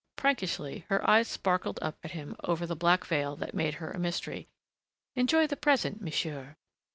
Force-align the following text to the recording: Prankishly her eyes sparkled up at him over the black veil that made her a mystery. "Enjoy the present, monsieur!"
Prankishly 0.15 0.83
her 0.89 1.07
eyes 1.07 1.27
sparkled 1.27 1.77
up 1.79 1.95
at 2.03 2.09
him 2.09 2.35
over 2.43 2.65
the 2.65 2.75
black 2.75 3.05
veil 3.05 3.35
that 3.35 3.53
made 3.53 3.75
her 3.75 3.91
a 3.91 3.99
mystery. 3.99 4.47
"Enjoy 5.15 5.45
the 5.45 5.55
present, 5.55 6.01
monsieur!" 6.01 6.55